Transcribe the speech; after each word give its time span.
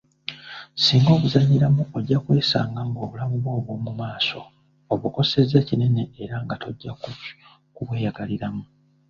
Singa 0.83 1.09
obuzannyiramu 1.17 1.83
ojja 1.97 2.17
kwesanga 2.23 2.79
ng’obulamu 2.87 3.35
bwo 3.41 3.51
obw’omu 3.57 3.91
maaso 3.99 4.39
obukosezza 4.93 5.59
kinene 5.67 6.03
era 6.23 6.35
nga 6.43 6.55
tojja 6.63 6.91
ku 7.75 7.81
bw'eyagaliramu. 7.85 8.63